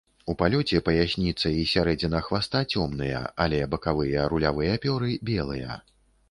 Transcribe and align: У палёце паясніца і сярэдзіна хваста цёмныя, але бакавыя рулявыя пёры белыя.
У 0.31 0.35
палёце 0.37 0.77
паясніца 0.87 1.51
і 1.63 1.65
сярэдзіна 1.73 2.21
хваста 2.27 2.63
цёмныя, 2.77 3.21
але 3.45 3.61
бакавыя 3.75 4.25
рулявыя 4.33 4.81
пёры 4.87 5.11
белыя. 5.31 5.79